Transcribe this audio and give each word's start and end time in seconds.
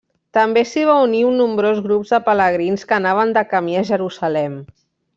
També 0.35 0.61
s'hi 0.69 0.85
va 0.89 0.95
unir 1.07 1.19
un 1.33 1.37
nombrós 1.41 1.83
grup 1.89 2.09
de 2.13 2.21
pelegrins 2.31 2.89
que 2.93 2.99
anaven 3.01 3.37
de 3.39 3.47
camí 3.55 3.81
a 3.83 3.89
Jerusalem. 3.95 4.59